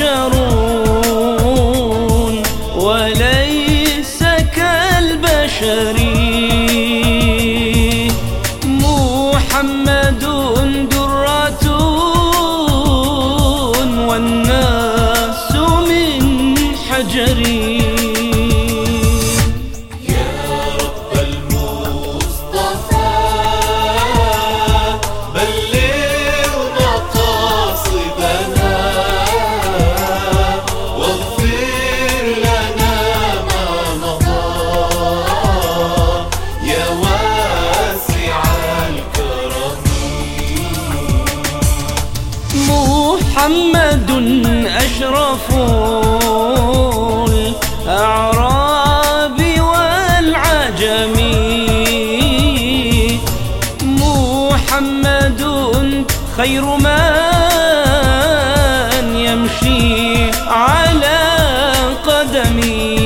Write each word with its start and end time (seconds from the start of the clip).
يحشرون 0.00 1.62
وليس 2.76 4.20
كالبشر. 4.56 5.96
محمد 8.64 10.24
درة 10.90 11.64
والناس 14.08 15.52
من 15.88 16.22
حجري 16.88 17.57
محمد 43.38 44.10
أشرف 44.66 45.46
الأعراب 47.86 49.38
والعجم. 49.70 51.16
محمد 53.82 55.42
خير 56.36 56.64
من 56.64 57.04
يمشي 59.16 60.30
على 60.46 61.20
قدمي. 62.06 62.98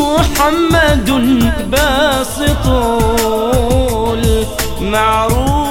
محمد 0.00 1.08
باسط 1.70 2.66
المعروف 4.80 5.65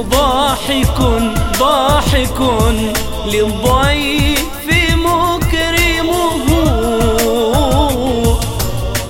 ضاحك 0.00 0.98
ضاحك 1.58 2.40
للضيف 3.26 4.66
مكرمه. 4.94 6.46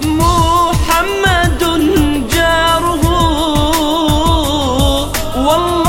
محمد 0.05 1.63
جاره. 2.33 3.05
والله 5.37 5.88